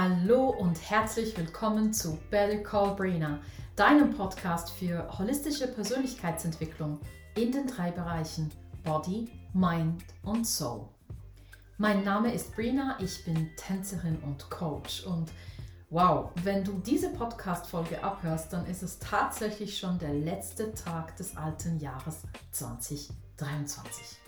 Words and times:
Hallo 0.00 0.50
und 0.50 0.78
herzlich 0.88 1.36
willkommen 1.36 1.92
zu 1.92 2.20
Better 2.30 2.58
Call 2.58 2.94
Brina, 2.94 3.40
deinem 3.74 4.10
Podcast 4.10 4.70
für 4.70 5.18
holistische 5.18 5.66
Persönlichkeitsentwicklung 5.66 7.00
in 7.34 7.50
den 7.50 7.66
drei 7.66 7.90
Bereichen 7.90 8.48
Body, 8.84 9.28
Mind 9.54 10.04
und 10.22 10.46
Soul. 10.46 10.86
Mein 11.78 12.04
Name 12.04 12.32
ist 12.32 12.54
Brina, 12.54 12.96
ich 13.00 13.24
bin 13.24 13.50
Tänzerin 13.56 14.18
und 14.22 14.48
Coach 14.50 15.04
und 15.04 15.32
wow, 15.90 16.30
wenn 16.44 16.62
du 16.62 16.74
diese 16.74 17.08
Podcast-Folge 17.08 18.00
abhörst, 18.00 18.52
dann 18.52 18.66
ist 18.66 18.84
es 18.84 19.00
tatsächlich 19.00 19.76
schon 19.76 19.98
der 19.98 20.14
letzte 20.14 20.72
Tag 20.74 21.16
des 21.16 21.36
alten 21.36 21.80
Jahres 21.80 22.22
2023. 22.52 24.27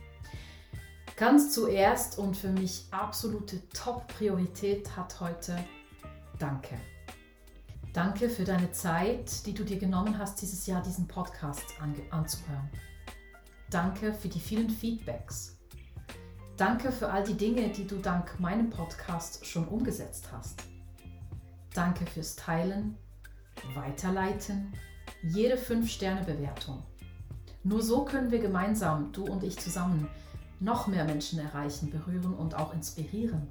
Ganz 1.20 1.52
zuerst 1.52 2.16
und 2.16 2.34
für 2.34 2.48
mich 2.48 2.86
absolute 2.92 3.60
Top-Priorität 3.74 4.96
hat 4.96 5.20
heute 5.20 5.54
Danke. 6.38 6.78
Danke 7.92 8.30
für 8.30 8.44
deine 8.44 8.72
Zeit, 8.72 9.44
die 9.44 9.52
du 9.52 9.62
dir 9.62 9.76
genommen 9.76 10.16
hast, 10.16 10.40
dieses 10.40 10.66
Jahr 10.66 10.82
diesen 10.82 11.06
Podcast 11.06 11.74
anzuhören. 12.10 12.70
Danke 13.68 14.14
für 14.14 14.28
die 14.28 14.40
vielen 14.40 14.70
Feedbacks. 14.70 15.58
Danke 16.56 16.90
für 16.90 17.10
all 17.10 17.22
die 17.22 17.36
Dinge, 17.36 17.68
die 17.68 17.86
du 17.86 17.96
dank 17.96 18.40
meinem 18.40 18.70
Podcast 18.70 19.44
schon 19.44 19.68
umgesetzt 19.68 20.28
hast. 20.32 20.62
Danke 21.74 22.06
fürs 22.06 22.34
Teilen, 22.34 22.96
Weiterleiten, 23.74 24.72
jede 25.22 25.56
5-Sterne-Bewertung. 25.56 26.82
Nur 27.62 27.82
so 27.82 28.06
können 28.06 28.30
wir 28.30 28.38
gemeinsam, 28.38 29.12
du 29.12 29.26
und 29.26 29.44
ich 29.44 29.58
zusammen, 29.58 30.08
noch 30.60 30.86
mehr 30.86 31.04
Menschen 31.04 31.38
erreichen, 31.38 31.90
berühren 31.90 32.34
und 32.34 32.54
auch 32.54 32.72
inspirieren. 32.72 33.48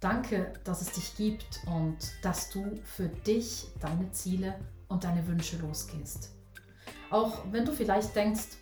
Danke, 0.00 0.54
dass 0.64 0.80
es 0.80 0.92
dich 0.92 1.16
gibt 1.16 1.60
und 1.66 1.98
dass 2.22 2.48
du 2.48 2.78
für 2.84 3.08
dich, 3.08 3.68
deine 3.80 4.10
Ziele 4.12 4.58
und 4.88 5.04
deine 5.04 5.26
Wünsche 5.26 5.58
losgehst. 5.58 6.30
Auch 7.10 7.42
wenn 7.50 7.64
du 7.64 7.72
vielleicht 7.72 8.16
denkst, 8.16 8.56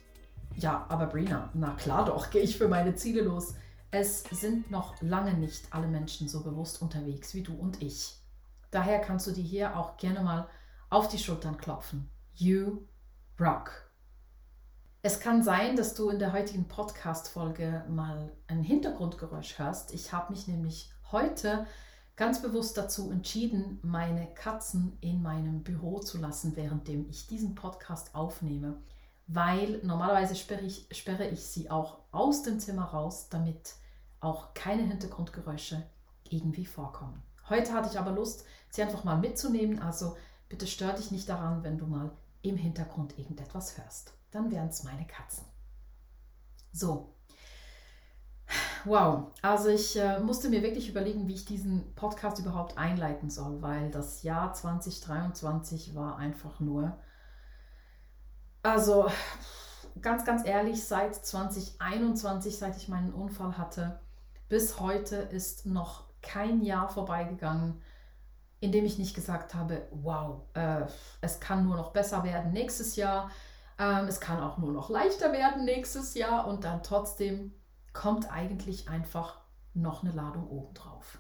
ja, 0.57 0.87
aber 0.89 1.07
Brina, 1.07 1.51
na 1.55 1.75
klar 1.75 2.05
doch, 2.07 2.31
gehe 2.31 2.43
ich 2.43 2.59
für 2.59 2.67
meine 2.67 2.97
Ziele 2.97 3.23
los. 3.23 3.55
Es 3.91 4.25
sind 4.25 4.71
noch 4.71 5.01
lange 5.01 5.35
nicht 5.35 5.73
alle 5.73 5.87
Menschen 5.87 6.29
so 6.29 6.43
bewusst 6.43 6.83
unterwegs 6.83 7.35
wie 7.35 7.43
du 7.43 7.55
und 7.55 7.81
ich. 7.83 8.21
Daher 8.71 9.01
kannst 9.01 9.27
du 9.27 9.31
dir 9.31 9.45
hier 9.45 9.77
auch 9.77 9.97
gerne 9.97 10.21
mal 10.21 10.49
auf 10.91 11.09
die 11.09 11.19
Schultern 11.19 11.57
klopfen. 11.57 12.11
You 12.35 12.83
rock. 13.39 13.88
Es 15.09 15.21
kann 15.21 15.43
sein, 15.43 15.75
dass 15.75 15.95
du 15.95 16.11
in 16.11 16.19
der 16.19 16.35
heutigen 16.35 16.69
Podcast-Folge 16.69 17.83
mal 17.89 18.31
ein 18.47 18.63
Hintergrundgeräusch 18.63 19.59
hörst. 19.59 19.95
Ich 19.95 20.13
habe 20.13 20.35
mich 20.35 20.49
nämlich 20.49 20.93
heute 21.11 21.67
ganz 22.15 22.43
bewusst 22.43 22.77
dazu 22.77 23.11
entschieden, 23.11 23.79
meine 23.83 24.27
Katzen 24.35 24.99
in 25.01 25.23
meinem 25.23 25.63
Büro 25.63 25.99
zu 26.01 26.19
lassen, 26.19 26.57
währenddem 26.57 27.09
ich 27.09 27.27
diesen 27.27 27.55
Podcast 27.55 28.15
aufnehme, 28.15 28.83
weil 29.27 29.81
normalerweise 29.83 30.37
sperre 30.37 30.67
ich, 30.67 30.87
sperre 30.93 31.27
ich 31.29 31.47
sie 31.47 31.71
auch 31.71 32.01
aus 32.13 32.43
dem 32.43 32.61
Zimmer 32.61 32.85
raus, 32.85 33.29
damit 33.31 33.77
auch 34.21 34.53
keine 34.53 34.83
Hintergrundgeräusche 34.83 35.87
irgendwie 36.29 36.67
vorkommen. 36.67 37.23
Heute 37.49 37.73
hatte 37.73 37.89
ich 37.91 37.99
aber 37.99 38.11
Lust, 38.11 38.45
sie 38.69 38.83
einfach 38.83 39.05
mal 39.05 39.17
mitzunehmen, 39.17 39.79
also 39.79 40.19
bitte 40.51 40.67
stör 40.67 40.93
dich 40.93 41.11
nicht 41.11 41.31
daran, 41.31 41.65
wenn 41.65 41.79
du 41.79 41.87
mal 41.87 42.11
im 42.43 42.59
Hintergrund 42.59 43.19
irgendetwas 43.19 43.79
hörst 43.79 44.18
dann 44.31 44.51
wären 44.51 44.69
es 44.69 44.85
meine 44.85 45.07
Katzen. 45.07 45.45
So. 46.73 47.15
Wow, 48.85 49.33
also 49.43 49.69
ich 49.69 49.99
äh, 49.99 50.21
musste 50.21 50.49
mir 50.49 50.63
wirklich 50.63 50.89
überlegen, 50.89 51.27
wie 51.27 51.35
ich 51.35 51.45
diesen 51.45 51.95
Podcast 51.95 52.39
überhaupt 52.39 52.79
einleiten 52.79 53.29
soll, 53.29 53.61
weil 53.61 53.91
das 53.91 54.23
Jahr 54.23 54.55
2023 54.55 55.95
war 55.95 56.17
einfach 56.17 56.61
nur, 56.61 56.97
also 58.63 59.11
ganz, 60.01 60.25
ganz 60.25 60.47
ehrlich, 60.47 60.85
seit 60.85 61.15
2021, 61.15 62.57
seit 62.57 62.77
ich 62.77 62.89
meinen 62.89 63.13
Unfall 63.13 63.59
hatte, 63.59 64.01
bis 64.49 64.81
heute 64.81 65.17
ist 65.17 65.67
noch 65.67 66.05
kein 66.23 66.63
Jahr 66.63 66.89
vorbeigegangen, 66.89 67.83
in 68.61 68.73
dem 68.73 68.85
ich 68.85 68.99
nicht 68.99 69.15
gesagt 69.15 69.55
habe, 69.55 69.87
wow, 69.91 70.43
äh, 70.55 70.87
es 71.21 71.41
kann 71.41 71.65
nur 71.65 71.77
noch 71.77 71.93
besser 71.93 72.25
werden 72.25 72.53
nächstes 72.53 72.97
Jahr 72.97 73.31
ähm, 73.79 74.07
es 74.07 74.21
kann 74.21 74.43
auch 74.43 74.59
nur 74.59 74.73
noch 74.73 74.91
leichter 74.91 75.33
werden 75.33 75.65
nächstes 75.65 76.15
Jahr 76.15 76.47
und 76.47 76.65
dann 76.65 76.83
trotzdem 76.83 77.55
kommt 77.93 78.31
eigentlich 78.31 78.89
einfach 78.89 79.41
noch 79.75 80.03
eine 80.03 80.13
Ladung 80.13 80.49
obendrauf. 80.49 81.19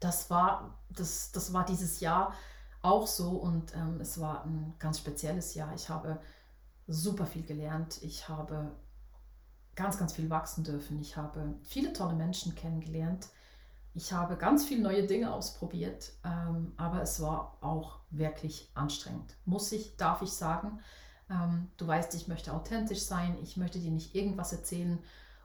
Das 0.00 0.28
war, 0.30 0.78
das, 0.90 1.32
das 1.32 1.52
war 1.52 1.64
dieses 1.64 2.00
Jahr 2.00 2.34
auch 2.82 3.06
so 3.06 3.30
und 3.30 3.74
ähm, 3.74 4.00
es 4.00 4.20
war 4.20 4.44
ein 4.44 4.74
ganz 4.78 4.98
spezielles 4.98 5.54
Jahr. 5.54 5.74
Ich 5.74 5.88
habe 5.88 6.20
super 6.86 7.24
viel 7.24 7.44
gelernt. 7.44 8.02
Ich 8.02 8.28
habe 8.28 8.72
ganz, 9.74 9.98
ganz 9.98 10.12
viel 10.12 10.28
wachsen 10.28 10.64
dürfen. 10.64 11.00
Ich 11.00 11.16
habe 11.16 11.54
viele 11.62 11.92
tolle 11.92 12.14
Menschen 12.14 12.54
kennengelernt. 12.54 13.28
Ich 13.94 14.12
habe 14.12 14.36
ganz 14.36 14.64
viele 14.64 14.82
neue 14.82 15.06
Dinge 15.06 15.32
ausprobiert, 15.32 16.12
ähm, 16.24 16.72
aber 16.76 17.00
es 17.00 17.22
war 17.22 17.58
auch 17.60 18.00
wirklich 18.10 18.70
anstrengend. 18.74 19.36
Muss 19.44 19.70
ich, 19.72 19.96
darf 19.96 20.20
ich 20.20 20.32
sagen. 20.32 20.80
Ähm, 21.30 21.70
du 21.76 21.86
weißt, 21.86 22.14
ich 22.14 22.28
möchte 22.28 22.52
authentisch 22.52 23.02
sein, 23.02 23.38
ich 23.42 23.56
möchte 23.56 23.78
dir 23.78 23.90
nicht 23.90 24.14
irgendwas 24.14 24.52
erzählen 24.52 24.98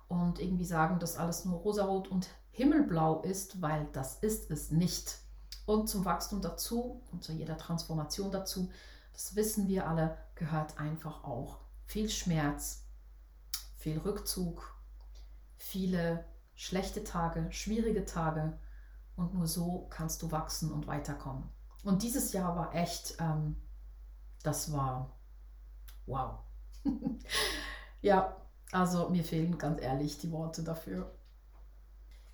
und 0.07 0.39
irgendwie 0.39 0.65
sagen, 0.65 0.99
dass 0.99 1.17
alles 1.17 1.45
nur 1.45 1.59
rosarot 1.59 2.07
und 2.07 2.27
himmelblau 2.51 3.21
ist, 3.21 3.61
weil 3.61 3.87
das 3.93 4.19
ist 4.19 4.51
es 4.51 4.71
nicht. 4.71 5.19
Und 5.65 5.87
zum 5.87 6.03
Wachstum 6.03 6.41
dazu 6.41 7.03
und 7.11 7.23
zu 7.23 7.31
jeder 7.31 7.57
Transformation 7.57 8.31
dazu, 8.31 8.71
das 9.13 9.35
wissen 9.35 9.67
wir 9.67 9.87
alle, 9.87 10.17
gehört 10.35 10.79
einfach 10.79 11.23
auch 11.23 11.59
viel 11.85 12.09
Schmerz, 12.09 12.85
viel 13.77 13.99
Rückzug, 13.99 14.75
viele 15.57 16.25
schlechte 16.55 17.03
Tage, 17.03 17.51
schwierige 17.51 18.05
Tage 18.05 18.57
und 19.15 19.33
nur 19.33 19.47
so 19.47 19.87
kannst 19.89 20.21
du 20.21 20.31
wachsen 20.31 20.71
und 20.71 20.87
weiterkommen. 20.87 21.43
Und 21.83 22.03
dieses 22.03 22.33
Jahr 22.33 22.55
war 22.55 22.75
echt, 22.75 23.15
ähm, 23.19 23.55
das 24.43 24.73
war 24.73 25.18
Wow. 26.09 26.39
ja, 28.01 28.35
also 28.71 29.09
mir 29.09 29.23
fehlen 29.23 29.57
ganz 29.57 29.79
ehrlich 29.81 30.17
die 30.17 30.31
Worte 30.31 30.63
dafür. 30.63 31.11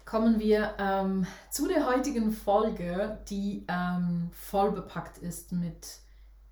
Kommen 0.05 0.39
wir 0.39 0.75
ähm, 0.79 1.27
zu 1.49 1.67
der 1.67 1.85
heutigen 1.85 2.31
Folge, 2.31 3.19
die 3.27 3.65
ähm, 3.67 4.29
voll 4.31 4.71
bepackt 4.71 5.17
ist 5.17 5.51
mit 5.51 5.99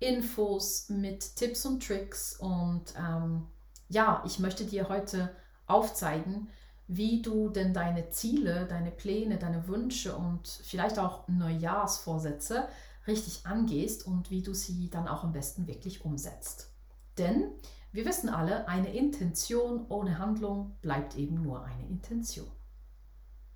Infos, 0.00 0.90
mit 0.90 1.36
Tipps 1.36 1.64
und 1.64 1.86
Tricks. 1.86 2.36
Und 2.36 2.94
ähm, 2.98 3.46
ja, 3.88 4.22
ich 4.26 4.38
möchte 4.38 4.66
dir 4.66 4.88
heute 4.90 5.34
aufzeigen, 5.66 6.48
wie 6.88 7.22
du 7.22 7.48
denn 7.48 7.72
deine 7.72 8.10
Ziele, 8.10 8.66
deine 8.66 8.90
Pläne, 8.90 9.38
deine 9.38 9.66
Wünsche 9.66 10.14
und 10.14 10.46
vielleicht 10.46 10.98
auch 10.98 11.26
Neujahrsvorsätze 11.28 12.68
richtig 13.06 13.46
angehst 13.46 14.06
und 14.06 14.30
wie 14.30 14.42
du 14.42 14.52
sie 14.52 14.90
dann 14.90 15.08
auch 15.08 15.24
am 15.24 15.32
besten 15.32 15.66
wirklich 15.66 16.04
umsetzt. 16.04 16.73
Denn 17.18 17.50
wir 17.92 18.04
wissen 18.04 18.28
alle, 18.28 18.66
eine 18.66 18.92
Intention 18.92 19.86
ohne 19.88 20.18
Handlung 20.18 20.76
bleibt 20.80 21.16
eben 21.16 21.42
nur 21.42 21.64
eine 21.64 21.86
Intention. 21.86 22.50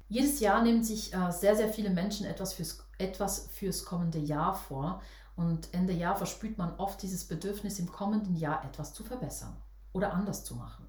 Jedes 0.09 0.41
Jahr 0.41 0.63
nehmen 0.63 0.83
sich 0.85 1.13
äh, 1.13 1.31
sehr, 1.33 1.55
sehr 1.57 1.69
viele 1.69 1.91
Menschen 1.91 2.25
etwas 2.25 2.55
fürs, 2.55 2.87
etwas 2.99 3.49
fürs 3.53 3.85
kommende 3.85 4.19
Jahr 4.19 4.55
vor 4.55 5.03
und 5.37 5.73
Ende 5.73 5.93
Jahr 5.93 6.17
verspürt 6.17 6.56
man 6.56 6.75
oft 6.79 7.03
dieses 7.03 7.27
Bedürfnis, 7.27 7.79
im 7.79 7.93
kommenden 7.93 8.35
Jahr 8.35 8.65
etwas 8.65 8.94
zu 8.94 9.05
verbessern 9.05 9.56
oder 9.93 10.12
anders 10.12 10.44
zu 10.44 10.55
machen. 10.55 10.87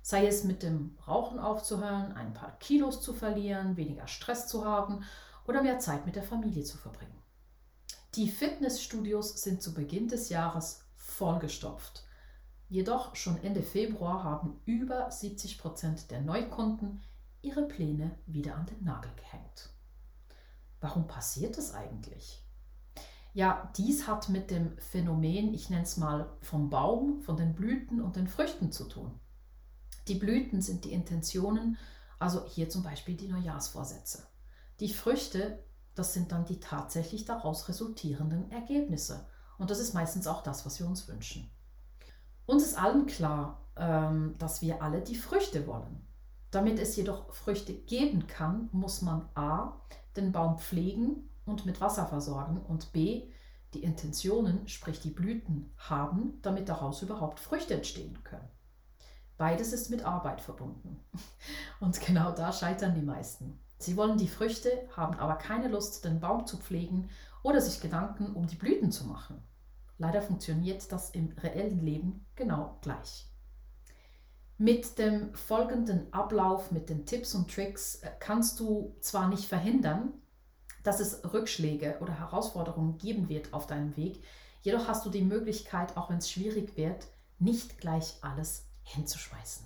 Sei 0.00 0.26
es 0.26 0.44
mit 0.44 0.62
dem 0.62 0.96
Rauchen 1.08 1.38
aufzuhören, 1.38 2.12
ein 2.12 2.32
paar 2.32 2.56
Kilos 2.58 3.02
zu 3.02 3.12
verlieren, 3.12 3.76
weniger 3.76 4.06
Stress 4.06 4.46
zu 4.46 4.64
haben 4.64 5.02
oder 5.46 5.62
mehr 5.62 5.78
Zeit 5.78 6.06
mit 6.06 6.14
der 6.14 6.22
Familie 6.22 6.62
zu 6.62 6.78
verbringen. 6.78 7.18
Die 8.14 8.30
Fitnessstudios 8.30 9.42
sind 9.42 9.60
zu 9.60 9.74
Beginn 9.74 10.08
des 10.08 10.28
Jahres 10.28 10.85
vollgestopft. 11.16 12.04
Jedoch 12.68 13.14
schon 13.14 13.42
Ende 13.42 13.62
Februar 13.62 14.24
haben 14.24 14.60
über 14.64 15.10
70 15.10 15.58
Prozent 15.58 16.10
der 16.10 16.20
Neukunden 16.20 17.02
ihre 17.40 17.66
Pläne 17.66 18.18
wieder 18.26 18.56
an 18.56 18.66
den 18.66 18.84
Nagel 18.84 19.12
gehängt. 19.16 19.70
Warum 20.80 21.06
passiert 21.06 21.56
das 21.56 21.72
eigentlich? 21.72 22.42
Ja, 23.32 23.70
dies 23.76 24.06
hat 24.06 24.28
mit 24.28 24.50
dem 24.50 24.76
Phänomen, 24.78 25.54
ich 25.54 25.70
nenne 25.70 25.84
es 25.84 25.96
mal 25.96 26.36
vom 26.40 26.70
Baum, 26.70 27.20
von 27.20 27.36
den 27.36 27.54
Blüten 27.54 28.00
und 28.00 28.16
den 28.16 28.28
Früchten 28.28 28.72
zu 28.72 28.84
tun. 28.84 29.18
Die 30.08 30.14
Blüten 30.14 30.60
sind 30.62 30.84
die 30.84 30.92
Intentionen, 30.92 31.78
also 32.18 32.46
hier 32.46 32.68
zum 32.68 32.82
Beispiel 32.82 33.16
die 33.16 33.28
Neujahrsvorsätze. 33.28 34.26
Die 34.80 34.92
Früchte, 34.92 35.64
das 35.94 36.14
sind 36.14 36.32
dann 36.32 36.44
die 36.44 36.60
tatsächlich 36.60 37.24
daraus 37.24 37.68
resultierenden 37.68 38.50
Ergebnisse. 38.50 39.26
Und 39.58 39.70
das 39.70 39.78
ist 39.78 39.94
meistens 39.94 40.26
auch 40.26 40.42
das, 40.42 40.66
was 40.66 40.78
wir 40.80 40.86
uns 40.86 41.08
wünschen. 41.08 41.50
Uns 42.46 42.64
ist 42.64 42.78
allen 42.78 43.06
klar, 43.06 43.66
ähm, 43.76 44.34
dass 44.38 44.62
wir 44.62 44.82
alle 44.82 45.00
die 45.00 45.16
Früchte 45.16 45.66
wollen. 45.66 46.06
Damit 46.50 46.78
es 46.78 46.96
jedoch 46.96 47.34
Früchte 47.34 47.74
geben 47.74 48.26
kann, 48.26 48.68
muss 48.72 49.02
man 49.02 49.28
a. 49.34 49.80
den 50.16 50.32
Baum 50.32 50.58
pflegen 50.58 51.28
und 51.44 51.66
mit 51.66 51.80
Wasser 51.80 52.06
versorgen 52.06 52.58
und 52.58 52.92
B, 52.92 53.30
die 53.74 53.82
Intentionen, 53.82 54.66
sprich 54.68 55.00
die 55.00 55.10
Blüten, 55.10 55.72
haben, 55.76 56.38
damit 56.42 56.68
daraus 56.68 57.02
überhaupt 57.02 57.40
Früchte 57.40 57.74
entstehen 57.74 58.22
können. 58.24 58.48
Beides 59.36 59.72
ist 59.72 59.90
mit 59.90 60.04
Arbeit 60.04 60.40
verbunden. 60.40 60.98
Und 61.80 62.00
genau 62.00 62.32
da 62.32 62.52
scheitern 62.52 62.94
die 62.94 63.02
meisten. 63.02 63.60
Sie 63.78 63.96
wollen 63.98 64.16
die 64.16 64.28
Früchte, 64.28 64.70
haben 64.96 65.18
aber 65.18 65.34
keine 65.34 65.68
Lust, 65.68 66.04
den 66.06 66.20
Baum 66.20 66.46
zu 66.46 66.56
pflegen 66.56 67.10
oder 67.46 67.60
sich 67.60 67.80
Gedanken 67.80 68.34
um 68.34 68.48
die 68.48 68.56
Blüten 68.56 68.90
zu 68.90 69.04
machen. 69.04 69.40
Leider 69.98 70.20
funktioniert 70.20 70.90
das 70.90 71.10
im 71.10 71.32
reellen 71.38 71.78
Leben 71.78 72.26
genau 72.34 72.76
gleich. 72.82 73.30
Mit 74.58 74.98
dem 74.98 75.32
folgenden 75.32 76.12
Ablauf, 76.12 76.72
mit 76.72 76.88
den 76.88 77.06
Tipps 77.06 77.36
und 77.36 77.48
Tricks 77.48 78.02
äh, 78.02 78.10
kannst 78.18 78.58
du 78.58 78.96
zwar 79.00 79.28
nicht 79.28 79.44
verhindern, 79.44 80.14
dass 80.82 80.98
es 80.98 81.22
Rückschläge 81.32 81.98
oder 82.00 82.18
Herausforderungen 82.18 82.98
geben 82.98 83.28
wird 83.28 83.54
auf 83.54 83.68
deinem 83.68 83.96
Weg, 83.96 84.24
jedoch 84.62 84.88
hast 84.88 85.06
du 85.06 85.10
die 85.10 85.22
Möglichkeit, 85.22 85.96
auch 85.96 86.10
wenn 86.10 86.18
es 86.18 86.28
schwierig 86.28 86.76
wird, 86.76 87.06
nicht 87.38 87.78
gleich 87.78 88.16
alles 88.22 88.66
hinzuschmeißen. 88.82 89.64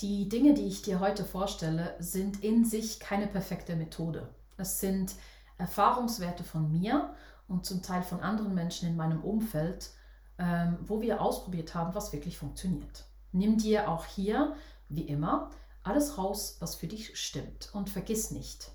Die 0.00 0.28
Dinge, 0.28 0.54
die 0.54 0.66
ich 0.66 0.82
dir 0.82 0.98
heute 0.98 1.24
vorstelle, 1.24 1.94
sind 2.00 2.42
in 2.42 2.64
sich 2.64 2.98
keine 2.98 3.28
perfekte 3.28 3.76
Methode. 3.76 4.28
Es 4.56 4.80
sind 4.80 5.14
Erfahrungswerte 5.60 6.42
von 6.42 6.70
mir 6.70 7.14
und 7.46 7.64
zum 7.64 7.82
Teil 7.82 8.02
von 8.02 8.20
anderen 8.20 8.54
Menschen 8.54 8.88
in 8.88 8.96
meinem 8.96 9.22
Umfeld, 9.22 9.90
ähm, 10.38 10.78
wo 10.82 11.00
wir 11.00 11.20
ausprobiert 11.20 11.74
haben, 11.74 11.94
was 11.94 12.12
wirklich 12.12 12.38
funktioniert. 12.38 13.04
Nimm 13.32 13.58
dir 13.58 13.88
auch 13.88 14.06
hier, 14.06 14.54
wie 14.88 15.02
immer, 15.02 15.50
alles 15.82 16.18
raus, 16.18 16.56
was 16.60 16.74
für 16.74 16.88
dich 16.88 17.16
stimmt 17.18 17.70
und 17.72 17.90
vergiss 17.90 18.30
nicht, 18.30 18.72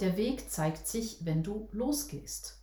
der 0.00 0.16
Weg 0.16 0.50
zeigt 0.50 0.88
sich, 0.88 1.26
wenn 1.26 1.42
du 1.42 1.68
losgehst. 1.72 2.58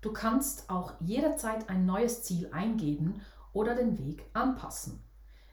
Du 0.00 0.12
kannst 0.12 0.70
auch 0.70 0.94
jederzeit 1.00 1.68
ein 1.68 1.84
neues 1.84 2.22
Ziel 2.22 2.50
eingeben 2.52 3.20
oder 3.52 3.74
den 3.74 3.98
Weg 3.98 4.24
anpassen. 4.32 5.02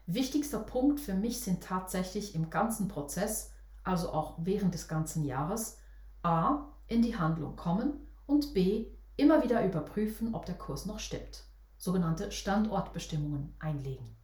Wichtigster 0.06 0.60
Punkt 0.60 1.00
für 1.00 1.16
mich 1.16 1.42
sind 1.42 1.64
tatsächlich 1.64 2.36
im 2.36 2.50
ganzen 2.50 2.88
Prozess, 2.88 3.52
also 3.84 4.14
auch 4.14 4.36
während 4.38 4.74
des 4.76 4.88
ganzen 4.88 5.26
Jahres, 5.26 5.78
a. 6.24 6.68
in 6.88 7.02
die 7.02 7.18
Handlung 7.18 7.56
kommen 7.56 7.94
und 8.26 8.54
b. 8.54 8.88
immer 9.18 9.44
wieder 9.44 9.66
überprüfen, 9.66 10.36
ob 10.36 10.46
der 10.46 10.56
Kurs 10.56 10.86
noch 10.86 11.00
stimmt. 11.00 11.44
Sogenannte 11.78 12.32
Standortbestimmungen 12.32 13.54
einlegen. 13.60 14.16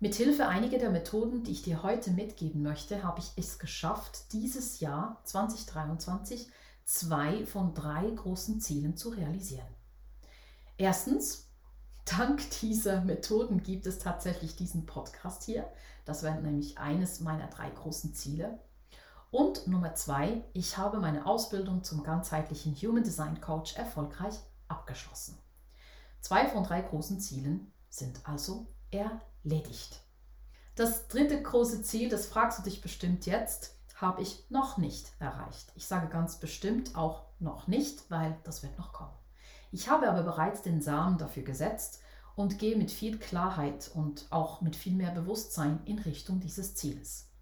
Mithilfe 0.00 0.48
einiger 0.48 0.78
der 0.78 0.90
Methoden, 0.90 1.44
die 1.44 1.52
ich 1.52 1.62
dir 1.62 1.82
heute 1.82 2.10
mitgeben 2.10 2.62
möchte, 2.62 3.02
habe 3.02 3.20
ich 3.20 3.32
es 3.36 3.58
geschafft, 3.58 4.32
dieses 4.32 4.80
Jahr 4.80 5.20
2023 5.24 6.50
zwei 6.84 7.46
von 7.46 7.74
drei 7.74 8.10
großen 8.10 8.60
Zielen 8.60 8.96
zu 8.96 9.10
realisieren. 9.10 9.66
Erstens 10.76 11.48
Dank 12.04 12.42
dieser 12.60 13.00
Methoden 13.00 13.62
gibt 13.62 13.86
es 13.86 13.98
tatsächlich 13.98 14.56
diesen 14.56 14.84
Podcast 14.84 15.44
hier. 15.44 15.66
Das 16.04 16.22
wäre 16.22 16.38
nämlich 16.38 16.76
eines 16.76 17.20
meiner 17.20 17.46
drei 17.46 17.70
großen 17.70 18.12
Ziele. 18.12 18.58
Und 19.34 19.66
Nummer 19.66 19.96
zwei, 19.96 20.44
ich 20.52 20.78
habe 20.78 21.00
meine 21.00 21.26
Ausbildung 21.26 21.82
zum 21.82 22.04
ganzheitlichen 22.04 22.72
Human 22.76 23.02
Design 23.02 23.40
Coach 23.40 23.74
erfolgreich 23.74 24.36
abgeschlossen. 24.68 25.36
Zwei 26.20 26.46
von 26.46 26.62
drei 26.62 26.82
großen 26.82 27.18
Zielen 27.18 27.72
sind 27.90 28.20
also 28.22 28.68
erledigt. 28.92 29.98
Das 30.76 31.08
dritte 31.08 31.42
große 31.42 31.82
Ziel, 31.82 32.08
das 32.08 32.26
fragst 32.26 32.60
du 32.60 32.62
dich 32.62 32.80
bestimmt 32.80 33.26
jetzt, 33.26 33.74
habe 33.96 34.22
ich 34.22 34.48
noch 34.50 34.78
nicht 34.78 35.10
erreicht. 35.18 35.72
Ich 35.74 35.88
sage 35.88 36.06
ganz 36.06 36.38
bestimmt 36.38 36.94
auch 36.94 37.24
noch 37.40 37.66
nicht, 37.66 38.08
weil 38.12 38.38
das 38.44 38.62
wird 38.62 38.78
noch 38.78 38.92
kommen. 38.92 39.18
Ich 39.72 39.90
habe 39.90 40.08
aber 40.08 40.22
bereits 40.22 40.62
den 40.62 40.80
Samen 40.80 41.18
dafür 41.18 41.42
gesetzt 41.42 42.00
und 42.36 42.60
gehe 42.60 42.76
mit 42.76 42.92
viel 42.92 43.18
Klarheit 43.18 43.90
und 43.94 44.28
auch 44.30 44.60
mit 44.60 44.76
viel 44.76 44.94
mehr 44.94 45.10
Bewusstsein 45.10 45.80
in 45.86 45.98
Richtung 45.98 46.38
dieses 46.38 46.76
Zieles. 46.76 47.33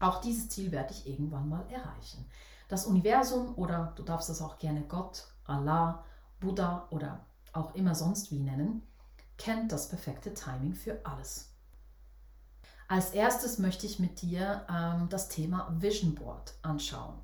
Auch 0.00 0.20
dieses 0.20 0.48
Ziel 0.48 0.72
werde 0.72 0.92
ich 0.92 1.06
irgendwann 1.06 1.48
mal 1.48 1.64
erreichen. 1.70 2.26
Das 2.68 2.86
Universum 2.86 3.54
oder 3.56 3.92
du 3.96 4.02
darfst 4.02 4.30
es 4.30 4.42
auch 4.42 4.58
gerne 4.58 4.82
Gott, 4.82 5.26
Allah, 5.44 6.04
Buddha 6.40 6.88
oder 6.90 7.24
auch 7.52 7.74
immer 7.74 7.94
sonst 7.94 8.30
wie 8.30 8.38
nennen, 8.38 8.82
kennt 9.36 9.72
das 9.72 9.88
perfekte 9.88 10.34
Timing 10.34 10.74
für 10.74 11.04
alles. 11.04 11.50
Als 12.88 13.10
erstes 13.10 13.58
möchte 13.58 13.86
ich 13.86 13.98
mit 13.98 14.22
dir 14.22 14.66
ähm, 14.68 15.08
das 15.08 15.28
Thema 15.28 15.74
Vision 15.78 16.14
Board 16.14 16.54
anschauen, 16.62 17.14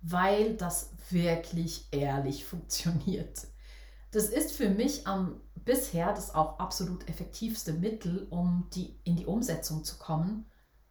weil 0.00 0.56
das 0.56 0.90
wirklich 1.10 1.88
ehrlich 1.90 2.44
funktioniert. 2.46 3.46
Das 4.10 4.24
ist 4.24 4.52
für 4.52 4.70
mich 4.70 5.06
am 5.06 5.40
bisher 5.54 6.14
das 6.14 6.34
auch 6.34 6.58
absolut 6.58 7.08
effektivste 7.08 7.74
Mittel, 7.74 8.26
um 8.30 8.68
die, 8.72 8.98
in 9.04 9.16
die 9.16 9.26
Umsetzung 9.26 9.84
zu 9.84 9.98
kommen, 9.98 10.46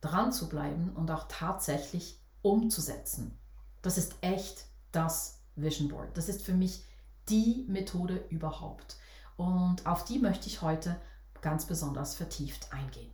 dran 0.08 0.32
zu 0.32 0.50
bleiben 0.50 0.92
und 0.96 1.12
auch 1.12 1.28
tatsächlich 1.28 2.20
umzusetzen. 2.42 3.38
Das 3.82 3.98
ist 3.98 4.16
echt 4.22 4.66
das 4.92 5.42
Vision 5.56 5.90
Board. 5.90 6.16
Das 6.18 6.30
ist 6.30 6.42
für 6.42 6.54
mich 6.54 6.84
die 7.30 7.66
Methode 7.68 8.26
überhaupt. 8.30 8.98
Und 9.36 9.86
auf 9.86 10.06
die 10.06 10.20
möchte 10.20 10.48
ich 10.48 10.62
heute 10.62 11.00
ganz 11.42 11.66
besonders 11.66 12.16
vertieft 12.16 12.74
eingehen. 12.74 13.14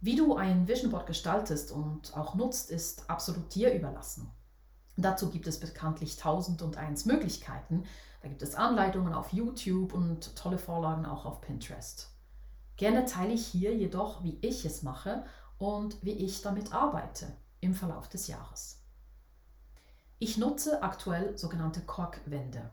Wie 0.00 0.16
du 0.16 0.36
ein 0.36 0.68
Vision 0.68 0.90
Board 0.90 1.06
gestaltest 1.06 1.72
und 1.72 2.16
auch 2.16 2.34
nutzt, 2.34 2.70
ist 2.70 3.10
absolut 3.10 3.54
dir 3.54 3.74
überlassen. 3.74 4.30
Dazu 4.96 5.30
gibt 5.30 5.46
es 5.46 5.60
bekanntlich 5.60 6.16
tausend 6.16 6.62
und 6.62 6.76
eins 6.76 7.04
Möglichkeiten. 7.04 7.84
Da 8.22 8.28
gibt 8.28 8.42
es 8.42 8.54
Anleitungen 8.54 9.12
auf 9.12 9.32
YouTube 9.32 9.92
und 9.92 10.34
tolle 10.36 10.58
Vorlagen 10.58 11.06
auch 11.06 11.24
auf 11.24 11.40
Pinterest. 11.40 12.10
Gerne 12.76 13.04
teile 13.04 13.32
ich 13.32 13.46
hier 13.46 13.76
jedoch, 13.76 14.22
wie 14.22 14.38
ich 14.40 14.64
es 14.64 14.82
mache 14.82 15.24
und 15.58 16.02
wie 16.02 16.12
ich 16.12 16.42
damit 16.42 16.72
arbeite 16.72 17.36
im 17.60 17.74
Verlauf 17.74 18.08
des 18.08 18.28
Jahres. 18.28 18.80
Ich 20.20 20.36
nutze 20.36 20.82
aktuell 20.82 21.36
sogenannte 21.36 21.80
Korkwände. 21.80 22.70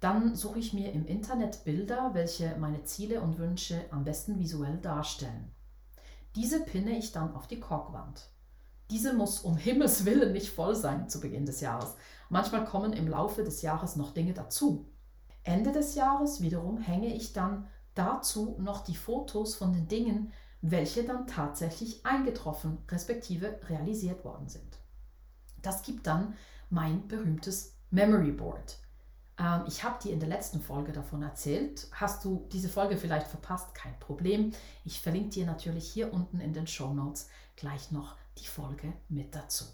Dann 0.00 0.36
suche 0.36 0.60
ich 0.60 0.72
mir 0.72 0.92
im 0.92 1.06
Internet 1.06 1.64
Bilder, 1.64 2.10
welche 2.12 2.56
meine 2.58 2.84
Ziele 2.84 3.20
und 3.20 3.38
Wünsche 3.38 3.84
am 3.90 4.04
besten 4.04 4.38
visuell 4.38 4.78
darstellen. 4.78 5.50
Diese 6.36 6.60
pinne 6.60 6.96
ich 6.96 7.10
dann 7.10 7.34
auf 7.34 7.48
die 7.48 7.58
Korkwand. 7.58 8.30
Diese 8.90 9.12
muss 9.12 9.40
um 9.40 9.56
Himmels 9.56 10.04
Willen 10.04 10.32
nicht 10.32 10.50
voll 10.50 10.76
sein 10.76 11.08
zu 11.08 11.20
Beginn 11.20 11.46
des 11.46 11.60
Jahres. 11.60 11.96
Manchmal 12.28 12.64
kommen 12.64 12.92
im 12.92 13.08
Laufe 13.08 13.42
des 13.42 13.62
Jahres 13.62 13.96
noch 13.96 14.12
Dinge 14.12 14.34
dazu. 14.34 14.88
Ende 15.42 15.72
des 15.72 15.94
Jahres 15.94 16.42
wiederum 16.42 16.78
hänge 16.78 17.14
ich 17.14 17.32
dann 17.32 17.66
dazu 17.94 18.56
noch 18.60 18.84
die 18.84 18.94
Fotos 18.94 19.56
von 19.56 19.72
den 19.72 19.88
Dingen, 19.88 20.32
welche 20.60 21.04
dann 21.04 21.26
tatsächlich 21.26 22.04
eingetroffen 22.04 22.78
respektive 22.88 23.60
realisiert 23.68 24.24
worden 24.24 24.48
sind. 24.48 24.78
Das 25.62 25.82
gibt 25.82 26.06
dann 26.06 26.34
mein 26.70 27.06
berühmtes 27.08 27.74
Memory 27.90 28.32
Board. 28.32 28.78
Ähm, 29.38 29.64
ich 29.66 29.84
habe 29.84 30.02
dir 30.02 30.12
in 30.12 30.20
der 30.20 30.28
letzten 30.28 30.60
Folge 30.60 30.92
davon 30.92 31.22
erzählt. 31.22 31.88
Hast 31.92 32.24
du 32.24 32.46
diese 32.52 32.68
Folge 32.68 32.96
vielleicht 32.96 33.28
verpasst? 33.28 33.74
Kein 33.74 33.98
Problem. 33.98 34.52
Ich 34.84 35.00
verlinke 35.00 35.30
dir 35.30 35.46
natürlich 35.46 35.88
hier 35.88 36.12
unten 36.12 36.40
in 36.40 36.52
den 36.52 36.66
Show 36.66 36.92
Notes 36.92 37.28
gleich 37.56 37.90
noch 37.90 38.16
die 38.38 38.46
Folge 38.46 38.92
mit 39.08 39.34
dazu. 39.34 39.64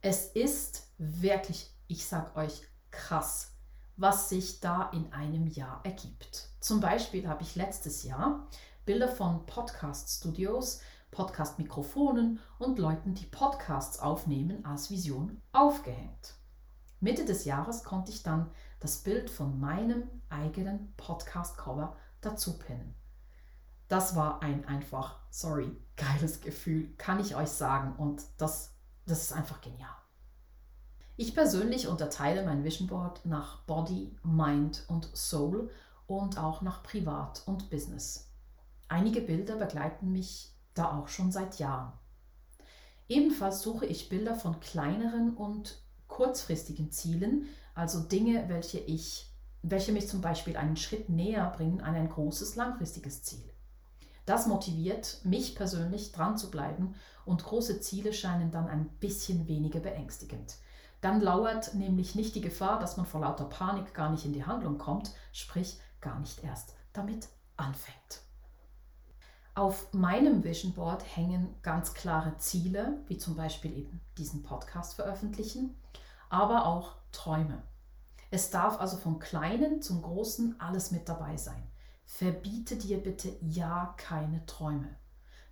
Es 0.00 0.26
ist 0.26 0.88
wirklich, 0.98 1.70
ich 1.88 2.06
sag 2.06 2.36
euch, 2.36 2.62
krass, 2.90 3.52
was 3.96 4.28
sich 4.28 4.60
da 4.60 4.90
in 4.90 5.12
einem 5.12 5.46
Jahr 5.46 5.80
ergibt. 5.84 6.50
Zum 6.60 6.80
Beispiel 6.80 7.28
habe 7.28 7.42
ich 7.42 7.56
letztes 7.56 8.02
Jahr 8.02 8.46
Bilder 8.86 9.08
von 9.08 9.44
Podcast-Studios, 9.46 10.80
Podcast-Mikrofonen 11.10 12.38
und 12.60 12.78
Leuten, 12.78 13.14
die 13.14 13.26
Podcasts 13.26 13.98
aufnehmen, 13.98 14.64
als 14.64 14.90
Vision 14.92 15.42
aufgehängt. 15.50 16.36
Mitte 17.00 17.24
des 17.24 17.44
Jahres 17.44 17.82
konnte 17.82 18.12
ich 18.12 18.22
dann 18.22 18.48
das 18.78 18.98
Bild 18.98 19.28
von 19.28 19.58
meinem 19.58 20.04
eigenen 20.28 20.94
Podcast-Cover 20.96 21.96
dazu 22.20 22.60
pinnen. 22.60 22.94
Das 23.88 24.14
war 24.14 24.40
ein 24.42 24.64
einfach, 24.66 25.18
sorry, 25.30 25.76
geiles 25.96 26.40
Gefühl, 26.40 26.94
kann 26.96 27.18
ich 27.18 27.34
euch 27.34 27.50
sagen. 27.50 27.96
Und 27.96 28.22
das, 28.38 28.72
das 29.04 29.20
ist 29.22 29.32
einfach 29.32 29.60
genial. 29.60 29.96
Ich 31.16 31.34
persönlich 31.34 31.88
unterteile 31.88 32.44
mein 32.44 32.62
Vision 32.62 32.86
Board 32.86 33.26
nach 33.26 33.62
Body, 33.62 34.16
Mind 34.22 34.84
und 34.86 35.10
Soul 35.16 35.70
und 36.06 36.38
auch 36.38 36.62
nach 36.62 36.84
Privat 36.84 37.42
und 37.46 37.68
Business. 37.68 38.26
Einige 38.88 39.20
Bilder 39.20 39.56
begleiten 39.56 40.12
mich 40.12 40.52
da 40.74 40.98
auch 40.98 41.08
schon 41.08 41.32
seit 41.32 41.58
Jahren. 41.58 41.92
Ebenfalls 43.08 43.62
suche 43.62 43.86
ich 43.86 44.08
Bilder 44.08 44.34
von 44.34 44.60
kleineren 44.60 45.34
und 45.34 45.82
kurzfristigen 46.08 46.90
Zielen, 46.90 47.46
also 47.74 48.00
Dinge, 48.00 48.48
welche 48.48 48.78
ich, 48.78 49.30
welche 49.62 49.92
mich 49.92 50.08
zum 50.08 50.20
Beispiel 50.20 50.56
einen 50.56 50.76
Schritt 50.76 51.08
näher 51.08 51.52
bringen 51.56 51.80
an 51.80 51.94
ein 51.94 52.08
großes 52.08 52.56
langfristiges 52.56 53.22
Ziel. 53.22 53.44
Das 54.24 54.46
motiviert 54.46 55.20
mich 55.24 55.54
persönlich 55.54 56.12
dran 56.12 56.36
zu 56.36 56.50
bleiben 56.50 56.94
und 57.24 57.44
große 57.44 57.80
Ziele 57.80 58.12
scheinen 58.12 58.50
dann 58.50 58.68
ein 58.68 58.88
bisschen 58.98 59.46
weniger 59.46 59.78
beängstigend. 59.78 60.56
Dann 61.00 61.20
lauert 61.20 61.74
nämlich 61.74 62.14
nicht 62.16 62.34
die 62.34 62.40
Gefahr, 62.40 62.80
dass 62.80 62.96
man 62.96 63.06
vor 63.06 63.20
lauter 63.20 63.44
Panik 63.44 63.94
gar 63.94 64.10
nicht 64.10 64.24
in 64.24 64.32
die 64.32 64.44
Handlung 64.44 64.78
kommt, 64.78 65.12
sprich 65.32 65.78
gar 66.00 66.18
nicht 66.18 66.42
erst 66.42 66.74
damit 66.92 67.28
anfängt. 67.56 68.25
Auf 69.56 69.90
meinem 69.94 70.44
Vision 70.44 70.74
Board 70.74 71.02
hängen 71.16 71.48
ganz 71.62 71.94
klare 71.94 72.36
Ziele, 72.36 73.02
wie 73.06 73.16
zum 73.16 73.36
Beispiel 73.36 73.72
eben 73.72 74.02
diesen 74.18 74.42
Podcast 74.42 74.96
veröffentlichen, 74.96 75.74
aber 76.28 76.66
auch 76.66 76.96
Träume. 77.10 77.62
Es 78.30 78.50
darf 78.50 78.78
also 78.78 78.98
vom 78.98 79.18
Kleinen 79.18 79.80
zum 79.80 80.02
Großen 80.02 80.60
alles 80.60 80.90
mit 80.90 81.08
dabei 81.08 81.38
sein. 81.38 81.70
Verbiete 82.04 82.76
dir 82.76 83.02
bitte 83.02 83.34
ja 83.40 83.94
keine 83.96 84.44
Träume. 84.44 84.94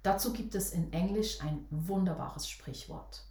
Dazu 0.02 0.34
gibt 0.34 0.54
es 0.54 0.72
in 0.72 0.92
Englisch 0.92 1.40
ein 1.40 1.64
wunderbares 1.70 2.46
Sprichwort. 2.46 3.24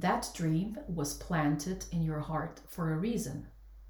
That 0.00 0.32
dream 0.38 0.78
was 0.88 1.18
planted 1.18 1.84
in 1.90 2.10
your 2.10 2.26
heart 2.26 2.62
for 2.66 2.86
a 2.86 2.96
reason. 2.96 3.46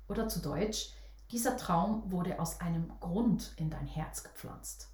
Oder 0.08 0.28
zu 0.28 0.40
Deutsch, 0.40 0.94
dieser 1.30 1.56
Traum 1.56 2.10
wurde 2.10 2.40
aus 2.40 2.60
einem 2.60 2.92
Grund 2.98 3.52
in 3.56 3.70
dein 3.70 3.86
Herz 3.86 4.24
gepflanzt. 4.24 4.88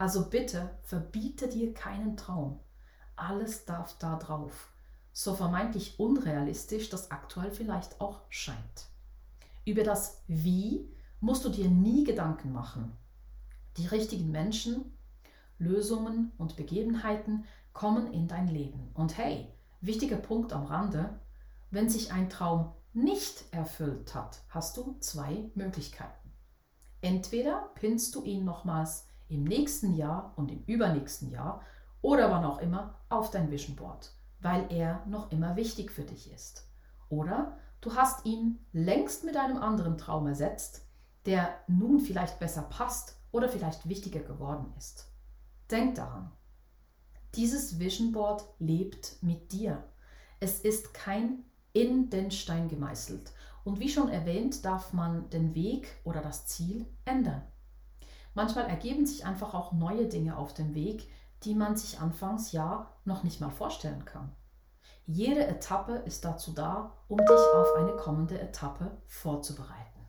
Also 0.00 0.30
bitte 0.30 0.70
verbiete 0.82 1.46
dir 1.46 1.74
keinen 1.74 2.16
Traum. 2.16 2.58
Alles 3.16 3.66
darf 3.66 3.98
da 3.98 4.16
drauf. 4.16 4.72
So 5.12 5.34
vermeintlich 5.34 6.00
unrealistisch 6.00 6.88
das 6.88 7.10
aktuell 7.10 7.50
vielleicht 7.50 8.00
auch 8.00 8.22
scheint. 8.30 8.86
Über 9.66 9.82
das 9.82 10.22
Wie 10.26 10.88
musst 11.20 11.44
du 11.44 11.50
dir 11.50 11.68
nie 11.68 12.04
Gedanken 12.04 12.50
machen. 12.50 12.96
Die 13.76 13.86
richtigen 13.88 14.30
Menschen, 14.30 14.90
Lösungen 15.58 16.32
und 16.38 16.56
Begebenheiten 16.56 17.44
kommen 17.74 18.10
in 18.14 18.26
dein 18.26 18.48
Leben. 18.48 18.92
Und 18.94 19.18
hey, 19.18 19.52
wichtiger 19.82 20.16
Punkt 20.16 20.54
am 20.54 20.64
Rande, 20.64 21.20
wenn 21.70 21.90
sich 21.90 22.10
ein 22.10 22.30
Traum 22.30 22.72
nicht 22.94 23.44
erfüllt 23.50 24.14
hat, 24.14 24.40
hast 24.48 24.78
du 24.78 24.96
zwei 25.00 25.50
Möglichkeiten. 25.54 26.32
Entweder 27.02 27.70
pinnst 27.74 28.14
du 28.14 28.24
ihn 28.24 28.46
nochmals 28.46 29.09
im 29.30 29.44
nächsten 29.44 29.94
Jahr 29.94 30.32
und 30.36 30.50
im 30.50 30.62
übernächsten 30.64 31.30
Jahr 31.30 31.62
oder 32.02 32.30
wann 32.30 32.44
auch 32.44 32.58
immer 32.58 33.00
auf 33.08 33.30
dein 33.30 33.50
Vision 33.50 33.76
Board, 33.76 34.12
weil 34.40 34.66
er 34.70 35.04
noch 35.06 35.30
immer 35.30 35.56
wichtig 35.56 35.90
für 35.90 36.02
dich 36.02 36.32
ist. 36.32 36.68
Oder 37.08 37.58
du 37.80 37.94
hast 37.94 38.26
ihn 38.26 38.58
längst 38.72 39.24
mit 39.24 39.36
einem 39.36 39.58
anderen 39.58 39.98
Traum 39.98 40.26
ersetzt, 40.26 40.86
der 41.26 41.54
nun 41.66 42.00
vielleicht 42.00 42.38
besser 42.38 42.62
passt 42.62 43.16
oder 43.32 43.48
vielleicht 43.48 43.88
wichtiger 43.88 44.20
geworden 44.20 44.72
ist. 44.78 45.12
Denk 45.70 45.94
daran, 45.94 46.32
dieses 47.34 47.78
Vision 47.78 48.12
Board 48.12 48.44
lebt 48.58 49.22
mit 49.22 49.52
dir. 49.52 49.84
Es 50.40 50.60
ist 50.60 50.94
kein 50.94 51.44
in 51.72 52.10
den 52.10 52.30
Stein 52.30 52.68
gemeißelt. 52.68 53.32
Und 53.62 53.78
wie 53.78 53.88
schon 53.88 54.08
erwähnt, 54.08 54.64
darf 54.64 54.92
man 54.92 55.28
den 55.30 55.54
Weg 55.54 55.88
oder 56.04 56.22
das 56.22 56.46
Ziel 56.46 56.86
ändern. 57.04 57.42
Manchmal 58.34 58.66
ergeben 58.66 59.06
sich 59.06 59.26
einfach 59.26 59.54
auch 59.54 59.72
neue 59.72 60.06
Dinge 60.06 60.36
auf 60.36 60.54
dem 60.54 60.74
Weg, 60.74 61.08
die 61.42 61.54
man 61.54 61.76
sich 61.76 62.00
anfangs 62.00 62.52
ja 62.52 62.90
noch 63.04 63.22
nicht 63.24 63.40
mal 63.40 63.50
vorstellen 63.50 64.04
kann. 64.04 64.34
Jede 65.06 65.46
Etappe 65.46 65.94
ist 66.06 66.24
dazu 66.24 66.52
da, 66.52 66.96
um 67.08 67.18
dich 67.18 67.30
auf 67.30 67.74
eine 67.76 67.96
kommende 67.96 68.40
Etappe 68.40 68.96
vorzubereiten. 69.06 70.06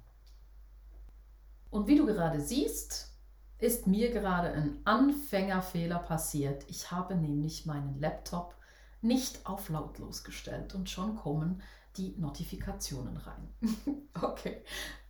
Und 1.71 1.87
wie 1.87 1.95
du 1.95 2.05
gerade 2.05 2.41
siehst, 2.41 3.11
ist 3.57 3.87
mir 3.87 4.11
gerade 4.11 4.49
ein 4.49 4.81
Anfängerfehler 4.85 5.99
passiert. 5.99 6.65
Ich 6.67 6.91
habe 6.91 7.15
nämlich 7.15 7.65
meinen 7.65 7.99
Laptop 7.99 8.55
nicht 9.01 9.45
auf 9.45 9.69
lautlos 9.69 10.23
gestellt 10.23 10.75
und 10.75 10.89
schon 10.89 11.15
kommen 11.15 11.61
die 11.97 12.15
Notifikationen 12.17 13.17
rein. 13.17 13.53
okay, 14.21 14.63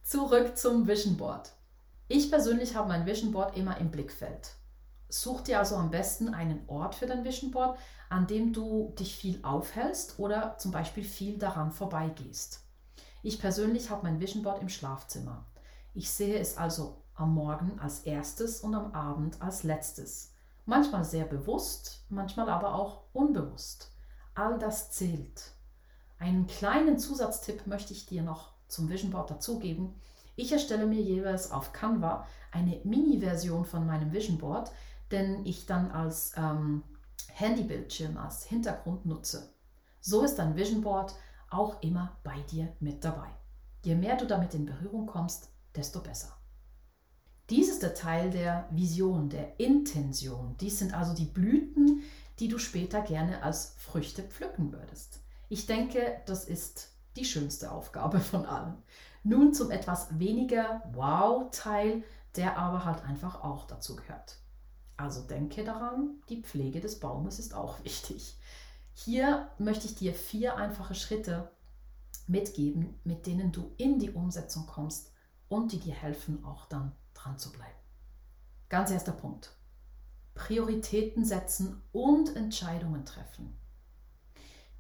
zurück 0.04 0.58
zum 0.58 0.88
Vision 0.88 1.18
Board. 1.18 1.52
Ich 2.14 2.30
persönlich 2.30 2.76
habe 2.76 2.90
mein 2.90 3.06
Vision 3.06 3.32
Board 3.32 3.56
immer 3.56 3.78
im 3.78 3.90
Blickfeld. 3.90 4.58
Such 5.08 5.44
dir 5.44 5.60
also 5.60 5.78
am 5.78 5.92
besten 5.92 6.34
einen 6.34 6.68
Ort 6.68 6.94
für 6.94 7.06
dein 7.06 7.24
Vision 7.24 7.52
Board, 7.52 7.80
an 8.10 8.28
dem 8.28 8.52
du 8.52 8.94
dich 9.00 9.16
viel 9.16 9.40
aufhältst 9.44 10.20
oder 10.20 10.58
zum 10.58 10.72
Beispiel 10.72 11.06
viel 11.06 11.38
daran 11.38 11.72
vorbeigehst. 11.72 12.66
Ich 13.24 13.40
persönlich 13.40 13.90
habe 13.90 14.04
mein 14.04 14.20
Vision 14.20 14.44
Board 14.44 14.62
im 14.62 14.68
Schlafzimmer. 14.68 15.46
Ich 15.94 16.12
sehe 16.12 16.38
es 16.38 16.58
also 16.58 17.02
am 17.16 17.34
Morgen 17.34 17.80
als 17.80 18.00
erstes 18.00 18.60
und 18.60 18.76
am 18.76 18.92
Abend 18.94 19.42
als 19.42 19.64
letztes. 19.64 20.34
Manchmal 20.66 21.06
sehr 21.06 21.24
bewusst, 21.24 22.04
manchmal 22.10 22.50
aber 22.50 22.76
auch 22.76 23.04
unbewusst. 23.14 23.94
All 24.36 24.60
das 24.60 24.92
zählt. 24.92 25.54
Einen 26.20 26.46
kleinen 26.46 27.00
Zusatztipp 27.00 27.68
möchte 27.68 27.94
ich 27.94 28.06
dir 28.06 28.22
noch 28.22 28.52
zum 28.68 28.90
Vision 28.90 29.12
Board 29.12 29.32
dazugeben. 29.32 29.96
Ich 30.42 30.52
erstelle 30.52 30.88
mir 30.88 31.00
jeweils 31.00 31.52
auf 31.52 31.72
Canva 31.72 32.26
eine 32.52 32.82
Mini-Version 32.84 33.64
von 33.64 33.86
meinem 33.86 34.12
Vision 34.12 34.40
Board, 34.40 34.72
den 35.12 35.46
ich 35.46 35.68
dann 35.68 35.92
als 35.92 36.32
ähm, 36.36 36.82
Handybildschirm, 37.32 38.18
als 38.18 38.46
Hintergrund 38.46 39.06
nutze. 39.06 39.54
So 40.00 40.24
ist 40.24 40.38
dein 40.38 40.56
Vision 40.56 40.82
Board 40.82 41.14
auch 41.52 41.80
immer 41.84 42.18
bei 42.24 42.40
dir 42.50 42.76
mit 42.80 43.04
dabei. 43.04 43.28
Je 43.84 43.94
mehr 43.94 44.18
du 44.18 44.26
damit 44.26 44.56
in 44.56 44.66
Berührung 44.66 45.06
kommst, 45.06 45.50
desto 45.76 46.00
besser. 46.00 46.36
Dies 47.52 47.70
ist 47.70 47.84
der 47.84 47.94
Teil 47.94 48.32
der 48.32 48.68
Vision, 48.72 49.30
der 49.30 49.60
Intention. 49.60 50.56
Dies 50.60 50.80
sind 50.80 50.96
also 50.96 51.14
die 51.14 51.26
Blüten, 51.26 52.02
die 52.40 52.48
du 52.48 52.58
später 52.58 53.02
gerne 53.02 53.44
als 53.44 53.76
Früchte 53.78 54.24
pflücken 54.24 54.74
würdest. 54.74 55.20
Ich 55.50 55.68
denke, 55.68 56.20
das 56.26 56.46
ist 56.46 56.90
die 57.16 57.26
schönste 57.26 57.72
Aufgabe 57.72 58.20
von 58.20 58.48
allen. 58.48 58.82
Nun 59.24 59.54
zum 59.54 59.72
etwas 59.72 60.20
weniger 60.20 60.82
Wow-Teil, 60.94 62.04
der 62.36 62.58
aber 62.58 62.86
halt 62.86 63.04
einfach 63.04 63.44
auch 63.44 63.68
dazu 63.68 63.96
gehört. 63.96 64.38
Also 64.98 65.22
denke 65.22 65.64
daran, 65.64 66.22
die 66.30 66.42
Pflege 66.42 66.80
des 66.80 67.00
Baumes 67.00 67.40
ist 67.40 67.54
auch 67.54 67.82
wichtig. 67.84 68.38
Hier 68.94 69.50
möchte 69.58 69.86
ich 69.88 69.96
dir 69.96 70.14
vier 70.14 70.58
einfache 70.58 70.96
Schritte 70.96 71.52
mitgeben, 72.28 73.00
mit 73.04 73.26
denen 73.26 73.52
du 73.52 73.74
in 73.78 74.00
die 74.00 74.12
Umsetzung 74.12 74.66
kommst 74.68 75.12
und 75.50 75.72
die 75.72 75.80
dir 75.80 75.94
helfen, 75.94 76.44
auch 76.46 76.66
dann 76.66 76.92
dran 77.14 77.38
zu 77.38 77.52
bleiben. 77.52 77.72
Ganz 78.70 78.92
erster 78.92 79.12
Punkt. 79.12 79.54
Prioritäten 80.34 81.26
setzen 81.26 81.82
und 81.92 82.36
Entscheidungen 82.36 83.06
treffen. 83.06 83.58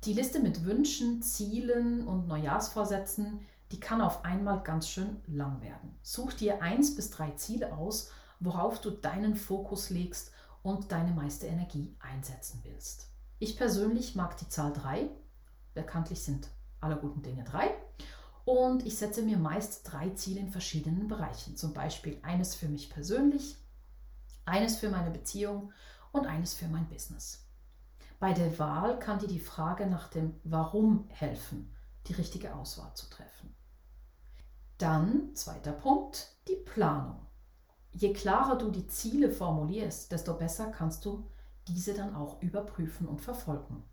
Die 0.05 0.13
Liste 0.13 0.39
mit 0.39 0.65
Wünschen, 0.65 1.21
Zielen 1.21 2.07
und 2.07 2.27
Neujahrsvorsätzen 2.27 3.41
die 3.71 3.79
kann 3.79 4.01
auf 4.01 4.25
einmal 4.25 4.61
ganz 4.63 4.89
schön 4.89 5.21
lang 5.27 5.61
werden. 5.61 5.97
Such 6.01 6.33
dir 6.33 6.61
eins 6.61 6.95
bis 6.95 7.09
drei 7.09 7.31
Ziele 7.31 7.73
aus, 7.73 8.11
worauf 8.39 8.81
du 8.81 8.91
deinen 8.91 9.35
Fokus 9.35 9.89
legst 9.89 10.31
und 10.63 10.91
deine 10.91 11.11
meiste 11.11 11.47
Energie 11.47 11.95
einsetzen 11.99 12.61
willst. 12.63 13.09
Ich 13.39 13.57
persönlich 13.57 14.15
mag 14.15 14.37
die 14.37 14.49
Zahl 14.49 14.73
3. 14.73 15.09
Bekanntlich 15.73 16.23
sind 16.23 16.49
alle 16.79 16.97
guten 16.97 17.21
Dinge 17.21 17.43
3. 17.43 17.73
Und 18.43 18.85
ich 18.85 18.97
setze 18.97 19.21
mir 19.21 19.37
meist 19.37 19.81
drei 19.91 20.09
Ziele 20.09 20.39
in 20.39 20.51
verschiedenen 20.51 21.07
Bereichen. 21.07 21.55
Zum 21.55 21.73
Beispiel 21.73 22.19
eines 22.23 22.55
für 22.55 22.67
mich 22.67 22.89
persönlich, 22.89 23.55
eines 24.45 24.77
für 24.77 24.89
meine 24.89 25.11
Beziehung 25.11 25.71
und 26.11 26.25
eines 26.25 26.53
für 26.53 26.67
mein 26.67 26.87
Business. 26.89 27.47
Bei 28.19 28.33
der 28.33 28.57
Wahl 28.59 28.99
kann 28.99 29.19
dir 29.19 29.27
die 29.27 29.39
Frage 29.39 29.87
nach 29.87 30.07
dem 30.09 30.39
Warum 30.43 31.07
helfen, 31.09 31.73
die 32.07 32.13
richtige 32.13 32.53
Auswahl 32.53 32.93
zu 32.93 33.09
treffen. 33.09 33.55
Dann, 34.81 35.35
zweiter 35.35 35.73
Punkt, 35.73 36.35
die 36.47 36.55
Planung. 36.55 37.27
Je 37.91 38.13
klarer 38.13 38.57
du 38.57 38.71
die 38.71 38.87
Ziele 38.87 39.29
formulierst, 39.29 40.11
desto 40.11 40.33
besser 40.33 40.71
kannst 40.71 41.05
du 41.05 41.29
diese 41.67 41.93
dann 41.93 42.15
auch 42.15 42.41
überprüfen 42.41 43.07
und 43.07 43.21
verfolgen. 43.21 43.83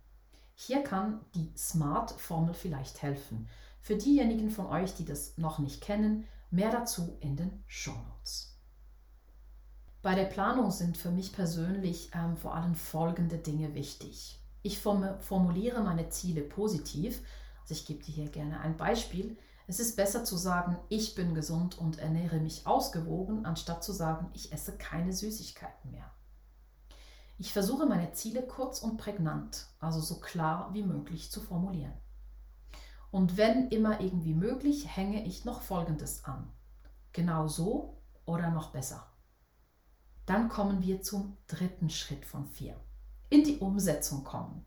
Hier 0.55 0.81
kann 0.81 1.23
die 1.35 1.53
SMART-Formel 1.55 2.55
vielleicht 2.55 3.03
helfen. 3.03 3.47
Für 3.81 3.97
diejenigen 3.97 4.49
von 4.49 4.65
euch, 4.65 4.95
die 4.95 5.05
das 5.05 5.37
noch 5.37 5.59
nicht 5.59 5.81
kennen, 5.81 6.25
mehr 6.49 6.71
dazu 6.71 7.17
in 7.19 7.37
den 7.37 7.63
Show 7.67 7.93
Notes. 7.93 8.57
Bei 10.01 10.15
der 10.15 10.25
Planung 10.25 10.71
sind 10.71 10.97
für 10.97 11.11
mich 11.11 11.33
persönlich 11.33 12.09
ähm, 12.15 12.35
vor 12.35 12.55
allem 12.55 12.73
folgende 12.73 13.37
Dinge 13.37 13.75
wichtig. 13.75 14.39
Ich 14.63 14.79
formuliere 14.79 15.83
meine 15.83 16.09
Ziele 16.09 16.41
positiv. 16.41 17.21
Also 17.61 17.75
ich 17.75 17.85
gebe 17.85 18.03
dir 18.03 18.11
hier 18.11 18.29
gerne 18.29 18.59
ein 18.61 18.75
Beispiel. 18.75 19.37
Es 19.69 19.79
ist 19.79 19.97
besser 19.97 20.23
zu 20.23 20.35
sagen, 20.35 20.79
ich 20.89 21.13
bin 21.13 21.35
gesund 21.35 21.77
und 21.77 21.99
ernähre 21.99 22.39
mich 22.39 22.65
ausgewogen, 22.65 23.45
anstatt 23.45 23.83
zu 23.83 23.91
sagen, 23.91 24.31
ich 24.33 24.51
esse 24.51 24.75
keine 24.75 25.13
Süßigkeiten 25.13 25.91
mehr. 25.91 26.09
Ich 27.37 27.53
versuche 27.53 27.85
meine 27.85 28.11
Ziele 28.13 28.41
kurz 28.41 28.79
und 28.79 28.97
prägnant, 28.97 29.67
also 29.79 29.99
so 29.99 30.19
klar 30.21 30.73
wie 30.73 30.81
möglich 30.81 31.29
zu 31.29 31.39
formulieren. 31.39 31.93
Und 33.11 33.37
wenn 33.37 33.67
immer 33.67 34.01
irgendwie 34.01 34.33
möglich, 34.33 34.87
hänge 34.97 35.23
ich 35.23 35.45
noch 35.45 35.61
Folgendes 35.61 36.25
an. 36.25 36.51
Genau 37.13 37.47
so 37.47 38.01
oder 38.25 38.49
noch 38.49 38.71
besser. 38.71 39.05
Dann 40.25 40.49
kommen 40.49 40.81
wir 40.81 41.03
zum 41.03 41.37
dritten 41.45 41.91
Schritt 41.91 42.25
von 42.25 42.47
vier. 42.47 42.75
In 43.29 43.43
die 43.43 43.59
Umsetzung 43.59 44.23
kommen. 44.23 44.65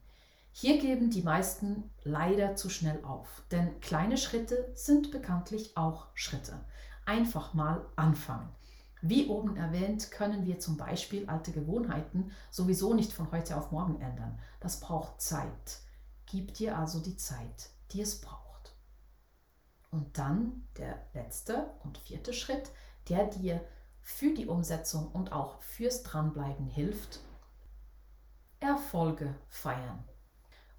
Hier 0.54 0.78
geben 0.78 1.11
die 1.11 1.23
meisten 1.23 1.90
leider 2.04 2.56
zu 2.56 2.68
schnell 2.68 3.02
auf, 3.04 3.42
denn 3.50 3.80
kleine 3.80 4.18
Schritte 4.18 4.71
sind 4.75 5.11
bekanntlich 5.11 5.76
auch 5.78 6.09
Schritte. 6.14 6.61
Einfach 7.06 7.54
mal 7.54 7.87
anfangen. 7.97 8.50
Wie 9.00 9.26
oben 9.26 9.56
erwähnt, 9.56 10.11
können 10.12 10.47
wir 10.47 10.61
zum 10.61 10.76
Beispiel 10.76 11.28
alte 11.28 11.52
Gewohnheiten 11.52 12.30
sowieso 12.50 12.94
nicht 12.94 13.12
von 13.12 13.32
heute 13.32 13.56
auf 13.56 13.73
morgen 13.73 14.00
ändern. 14.00 14.38
Das 14.61 14.78
braucht 14.78 15.21
Zeit. 15.21 15.80
Gib 16.26 16.54
dir 16.54 16.78
also 16.78 17.00
die 17.00 17.16
Zeit, 17.16 17.71
die 17.90 18.02
es 18.02 18.21
braucht. 18.21 18.76
Und 19.90 20.18
dann 20.18 20.68
der 20.76 21.02
letzte 21.14 21.71
und 21.82 21.99
vierte 21.99 22.32
Schritt, 22.32 22.71
der 23.09 23.26
dir 23.26 23.64
für 24.02 24.35
die 24.35 24.47
Umsetzung 24.47 25.11
und 25.11 25.32
auch 25.32 25.61
fürs 25.62 26.02
Dranbleiben 26.02 26.66
hilft. 26.66 27.21
Erfolge 28.61 29.35
feiern. 29.49 30.04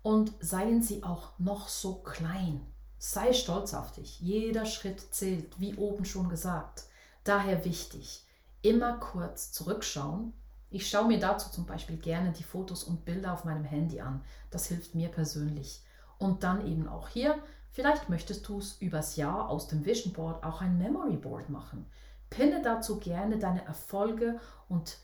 Und 0.03 0.33
seien 0.39 0.83
sie 0.83 1.03
auch 1.03 1.39
noch 1.39 1.67
so 1.67 1.95
klein. 1.95 2.61
Sei 2.99 3.33
stolz 3.33 3.73
auf 3.73 3.91
dich. 3.91 4.19
Jeder 4.19 4.65
Schritt 4.65 4.99
zählt, 5.13 5.59
wie 5.59 5.75
oben 5.75 6.05
schon 6.05 6.29
gesagt. 6.29 6.83
Daher 7.23 7.65
wichtig, 7.65 8.25
immer 8.61 8.97
kurz 8.97 9.51
zurückschauen. 9.51 10.33
Ich 10.69 10.89
schaue 10.89 11.07
mir 11.07 11.19
dazu 11.19 11.49
zum 11.49 11.65
Beispiel 11.65 11.97
gerne 11.97 12.31
die 12.31 12.43
Fotos 12.43 12.83
und 12.83 13.05
Bilder 13.05 13.33
auf 13.33 13.45
meinem 13.45 13.63
Handy 13.63 14.01
an. 14.01 14.23
Das 14.51 14.67
hilft 14.67 14.95
mir 14.95 15.09
persönlich. 15.09 15.83
Und 16.17 16.43
dann 16.43 16.65
eben 16.65 16.87
auch 16.87 17.09
hier, 17.09 17.37
vielleicht 17.71 18.09
möchtest 18.09 18.47
du 18.47 18.59
es 18.59 18.77
übers 18.81 19.15
Jahr 19.15 19.49
aus 19.49 19.67
dem 19.67 19.85
Vision 19.85 20.13
Board 20.13 20.43
auch 20.43 20.61
ein 20.61 20.77
Memory 20.77 21.17
Board 21.17 21.49
machen. 21.49 21.85
Pinne 22.29 22.61
dazu 22.61 22.99
gerne 22.99 23.37
deine 23.37 23.65
Erfolge 23.65 24.39
und 24.67 24.97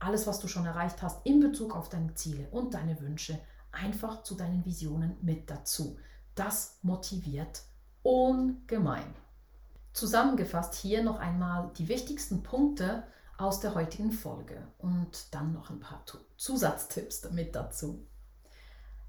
alles, 0.00 0.26
was 0.26 0.40
du 0.40 0.48
schon 0.48 0.66
erreicht 0.66 1.02
hast 1.02 1.24
in 1.24 1.40
Bezug 1.40 1.76
auf 1.76 1.88
deine 1.88 2.14
Ziele 2.14 2.48
und 2.50 2.74
deine 2.74 3.00
Wünsche 3.00 3.38
einfach 3.78 4.22
zu 4.22 4.34
deinen 4.34 4.64
Visionen 4.64 5.16
mit 5.22 5.50
dazu. 5.50 5.98
Das 6.34 6.78
motiviert 6.82 7.62
ungemein. 8.02 9.14
Zusammengefasst 9.92 10.74
hier 10.74 11.02
noch 11.02 11.18
einmal 11.18 11.72
die 11.76 11.88
wichtigsten 11.88 12.42
Punkte 12.42 13.04
aus 13.36 13.60
der 13.60 13.74
heutigen 13.74 14.12
Folge 14.12 14.66
und 14.78 15.34
dann 15.34 15.52
noch 15.52 15.70
ein 15.70 15.80
paar 15.80 16.04
Zusatztipps 16.36 17.20
damit 17.20 17.54
dazu. 17.54 18.06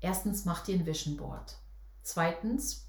Erstens, 0.02 0.46
mach 0.46 0.64
dir 0.64 0.76
ein 0.76 0.86
Vision 0.86 1.18
Board. 1.18 1.58
Zweitens, 2.04 2.88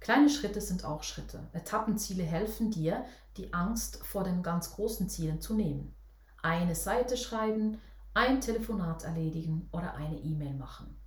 kleine 0.00 0.28
Schritte 0.28 0.60
sind 0.60 0.84
auch 0.84 1.02
Schritte. 1.02 1.48
Etappenziele 1.52 2.22
helfen 2.22 2.70
dir, 2.70 3.04
die 3.36 3.52
Angst 3.52 4.04
vor 4.04 4.24
den 4.24 4.42
ganz 4.42 4.72
großen 4.72 5.08
Zielen 5.08 5.40
zu 5.40 5.54
nehmen. 5.54 5.94
Eine 6.42 6.74
Seite 6.74 7.16
schreiben, 7.16 7.78
ein 8.14 8.40
Telefonat 8.40 9.04
erledigen 9.04 9.68
oder 9.72 9.94
eine 9.94 10.18
E-Mail 10.18 10.54
machen. 10.54 11.01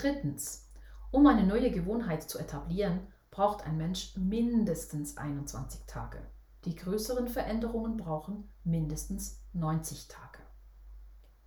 Drittens, 0.00 0.66
um 1.10 1.26
eine 1.26 1.46
neue 1.46 1.70
Gewohnheit 1.70 2.22
zu 2.22 2.38
etablieren, 2.38 3.06
braucht 3.30 3.66
ein 3.66 3.76
Mensch 3.76 4.16
mindestens 4.16 5.18
21 5.18 5.82
Tage. 5.86 6.22
Die 6.64 6.74
größeren 6.74 7.28
Veränderungen 7.28 7.98
brauchen 7.98 8.48
mindestens 8.64 9.42
90 9.52 10.08
Tage. 10.08 10.38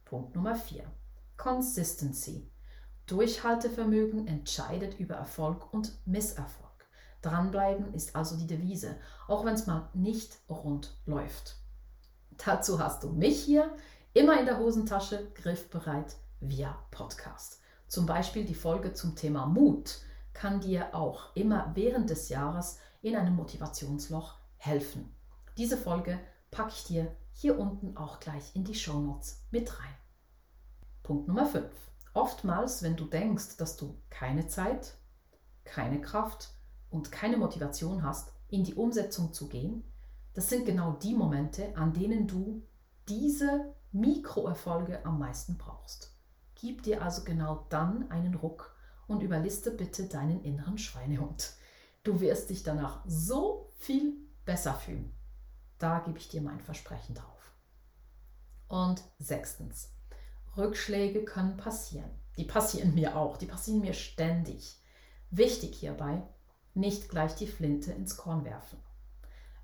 Punkt 0.05 0.35
Nummer 0.35 0.53
4. 0.53 0.83
Consistency. 1.35 2.47
Durchhaltevermögen 3.07 4.27
entscheidet 4.27 4.99
über 4.99 5.15
Erfolg 5.15 5.73
und 5.73 5.97
Misserfolg. 6.05 6.85
Dranbleiben 7.23 7.91
ist 7.95 8.15
also 8.15 8.37
die 8.37 8.45
Devise, 8.45 8.97
auch 9.27 9.45
wenn 9.45 9.55
es 9.55 9.65
mal 9.65 9.89
nicht 9.95 10.37
rund 10.47 10.95
läuft. 11.07 11.57
Dazu 12.45 12.77
hast 12.77 13.03
du 13.03 13.09
mich 13.13 13.43
hier 13.43 13.75
immer 14.13 14.39
in 14.39 14.45
der 14.45 14.59
Hosentasche, 14.59 15.31
griffbereit 15.33 16.17
via 16.39 16.77
Podcast. 16.91 17.62
Zum 17.93 18.07
Beispiel 18.07 18.43
die 18.43 18.55
Folge 18.55 18.93
zum 18.93 19.15
Thema 19.15 19.45
Mut 19.45 19.99
kann 20.33 20.59
dir 20.59 20.95
auch 20.95 21.35
immer 21.35 21.73
während 21.75 22.09
des 22.09 22.27
Jahres 22.27 22.79
in 23.03 23.15
einem 23.15 23.35
Motivationsloch 23.35 24.39
helfen. 24.57 25.15
Diese 25.59 25.77
Folge 25.77 26.19
packe 26.49 26.71
ich 26.71 26.85
dir 26.85 27.15
hier 27.33 27.59
unten 27.59 27.95
auch 27.95 28.19
gleich 28.19 28.55
in 28.55 28.63
die 28.63 28.73
Show 28.73 28.99
Notes 28.99 29.43
mit 29.51 29.79
rein. 29.79 29.93
Punkt 31.03 31.27
Nummer 31.27 31.45
5. 31.45 31.69
Oftmals, 32.15 32.81
wenn 32.81 32.95
du 32.95 33.05
denkst, 33.05 33.57
dass 33.57 33.77
du 33.77 33.95
keine 34.09 34.47
Zeit, 34.47 34.95
keine 35.63 36.01
Kraft 36.01 36.49
und 36.89 37.11
keine 37.11 37.37
Motivation 37.37 38.01
hast, 38.01 38.31
in 38.47 38.63
die 38.63 38.73
Umsetzung 38.73 39.33
zu 39.33 39.47
gehen, 39.49 39.83
das 40.33 40.49
sind 40.49 40.65
genau 40.65 40.93
die 40.93 41.13
Momente, 41.13 41.77
an 41.77 41.93
denen 41.93 42.25
du 42.25 42.63
diese 43.07 43.75
Mikroerfolge 43.91 45.05
am 45.05 45.19
meisten 45.19 45.59
brauchst. 45.59 46.12
Gib 46.63 46.81
dir 46.83 47.01
also 47.01 47.25
genau 47.25 47.65
dann 47.67 48.09
einen 48.09 48.35
Ruck 48.35 48.73
und 49.07 49.21
überliste 49.21 49.69
bitte 49.69 50.05
deinen 50.05 50.41
inneren 50.43 50.77
Schweinehund. 50.77 51.55
Du 52.03 52.21
wirst 52.21 52.49
dich 52.49 52.63
danach 52.63 53.03
so 53.05 53.73
viel 53.75 54.15
besser 54.45 54.73
fühlen. 54.73 55.13
Da 55.77 55.99
gebe 55.99 56.17
ich 56.17 56.29
dir 56.29 56.41
mein 56.41 56.61
Versprechen 56.61 57.15
drauf. 57.15 57.51
Und 58.69 59.03
sechstens, 59.19 59.91
Rückschläge 60.55 61.25
können 61.25 61.57
passieren. 61.57 62.09
Die 62.37 62.45
passieren 62.45 62.95
mir 62.95 63.17
auch, 63.17 63.35
die 63.35 63.47
passieren 63.47 63.81
mir 63.81 63.93
ständig. 63.93 64.81
Wichtig 65.31 65.75
hierbei, 65.75 66.23
nicht 66.75 67.09
gleich 67.09 67.35
die 67.35 67.47
Flinte 67.47 67.91
ins 67.91 68.15
Korn 68.15 68.45
werfen. 68.45 68.79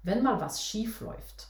Wenn 0.03 0.21
mal 0.21 0.41
was 0.41 0.65
schief 0.65 0.99
läuft, 0.99 1.47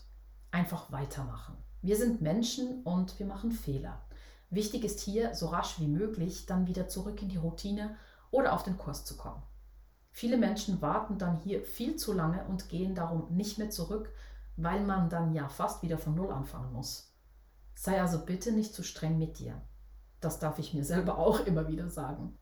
einfach 0.52 0.92
weitermachen. 0.92 1.58
Wir 1.82 1.98
sind 1.98 2.22
Menschen 2.22 2.84
und 2.84 3.18
wir 3.18 3.26
machen 3.26 3.52
Fehler. 3.52 4.06
Wichtig 4.50 4.84
ist 4.84 5.00
hier, 5.00 5.36
so 5.36 5.48
rasch 5.48 5.80
wie 5.80 5.88
möglich 5.88 6.46
dann 6.46 6.68
wieder 6.68 6.88
zurück 6.88 7.22
in 7.22 7.30
die 7.30 7.38
Routine 7.38 7.96
oder 8.32 8.54
auf 8.54 8.64
den 8.64 8.78
Kurs 8.78 9.06
zu 9.06 9.16
kommen. 9.16 9.44
Viele 10.12 10.38
Menschen 10.38 10.82
warten 10.82 11.18
dann 11.18 11.38
hier 11.38 11.64
viel 11.64 11.96
zu 11.96 12.14
lange 12.14 12.44
und 12.46 12.70
gehen 12.70 12.96
darum 12.96 13.34
nicht 13.36 13.58
mehr 13.60 13.70
zurück, 13.70 14.12
weil 14.58 14.82
man 14.84 15.10
dann 15.10 15.34
ja 15.34 15.48
fast 15.48 15.84
wieder 15.84 15.98
von 15.98 16.16
Null 16.16 16.32
anfangen 16.32 16.74
muss. 16.74 17.14
Sei 17.76 18.02
also 18.02 18.26
bitte 18.26 18.52
nicht 18.52 18.74
zu 18.74 18.84
streng 18.84 19.18
mit 19.18 19.40
dir. 19.40 19.62
Das 20.20 20.40
darf 20.40 20.60
ich 20.60 20.74
mir 20.74 20.84
selber 20.84 21.18
auch 21.20 21.40
immer 21.42 21.68
wieder 21.68 21.90
sagen. 21.90 22.38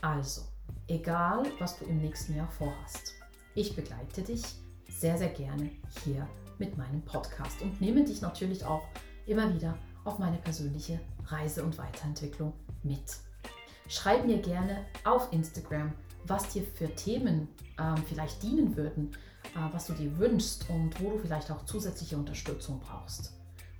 Also, 0.00 0.42
egal 0.88 1.44
was 1.58 1.78
du 1.78 1.84
im 1.84 1.98
nächsten 1.98 2.34
Jahr 2.34 2.48
vorhast, 2.48 3.12
ich 3.54 3.76
begleite 3.76 4.22
dich 4.22 4.42
sehr, 4.88 5.18
sehr 5.18 5.28
gerne 5.28 5.70
hier 6.02 6.26
mit 6.58 6.78
meinem 6.78 7.04
Podcast 7.04 7.60
und 7.60 7.80
nehme 7.80 8.04
dich 8.04 8.22
natürlich 8.22 8.64
auch 8.64 8.82
immer 9.26 9.52
wieder 9.54 9.76
auf 10.04 10.18
meine 10.18 10.38
persönliche 10.38 11.00
Reise 11.26 11.64
und 11.64 11.78
Weiterentwicklung 11.78 12.52
mit. 12.82 13.16
Schreib 13.88 14.26
mir 14.26 14.40
gerne 14.40 14.86
auf 15.04 15.32
Instagram, 15.32 15.92
was 16.24 16.48
dir 16.48 16.62
für 16.62 16.94
Themen 16.94 17.48
ähm, 17.78 17.96
vielleicht 18.08 18.42
dienen 18.42 18.76
würden, 18.76 19.12
äh, 19.54 19.72
was 19.72 19.86
du 19.86 19.92
dir 19.92 20.16
wünschst 20.18 20.68
und 20.70 21.00
wo 21.00 21.10
du 21.10 21.18
vielleicht 21.18 21.50
auch 21.50 21.64
zusätzliche 21.64 22.16
Unterstützung 22.16 22.80
brauchst. 22.80 23.32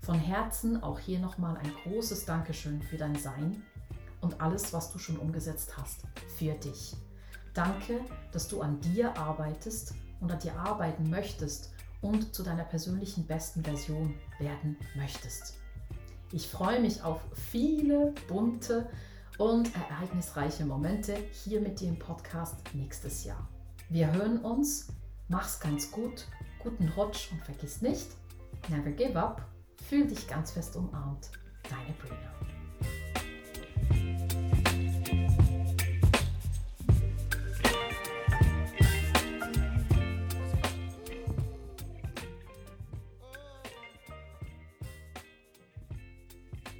Von 0.02 0.18
Herzen 0.18 0.82
auch 0.82 0.98
hier 0.98 1.20
nochmal 1.20 1.56
ein 1.56 1.72
großes 1.85 2.24
Dankeschön 2.24 2.82
für 2.82 2.96
dein 2.96 3.16
Sein 3.16 3.62
und 4.20 4.40
alles, 4.40 4.72
was 4.72 4.90
du 4.90 4.98
schon 4.98 5.16
umgesetzt 5.16 5.76
hast, 5.76 6.02
für 6.37 6.54
dich. 6.54 6.96
Danke, 7.54 8.00
dass 8.32 8.48
du 8.48 8.62
an 8.62 8.80
dir 8.80 9.16
arbeitest 9.16 9.94
und 10.20 10.32
an 10.32 10.38
dir 10.38 10.56
arbeiten 10.56 11.08
möchtest 11.08 11.72
und 12.00 12.35
zu 12.35 12.42
deiner 12.42 12.64
persönlichen 12.64 13.26
besten 13.26 13.62
Version 13.62 14.14
werden 14.38 14.76
möchtest. 14.96 15.62
Ich 16.33 16.49
freue 16.49 16.81
mich 16.81 17.03
auf 17.03 17.21
viele 17.51 18.14
bunte 18.27 18.88
und 19.37 19.71
ereignisreiche 19.77 20.64
Momente 20.64 21.14
hier 21.45 21.61
mit 21.61 21.79
dir 21.79 21.88
im 21.88 21.99
Podcast 21.99 22.57
nächstes 22.73 23.25
Jahr. 23.25 23.49
Wir 23.90 24.11
hören 24.12 24.38
uns. 24.38 24.88
Mach's 25.29 25.61
ganz 25.61 25.90
gut. 25.90 26.27
Guten 26.62 26.88
Rutsch 26.97 27.31
und 27.33 27.42
vergiss 27.42 27.83
nicht, 27.83 28.09
never 28.68 28.92
give 28.92 29.18
up. 29.18 29.47
Fühl 29.88 30.07
dich 30.07 30.27
ganz 30.27 30.53
fest 30.53 30.75
umarmt. 30.77 31.31
Deine 31.68 31.92
Brina. 32.01 32.51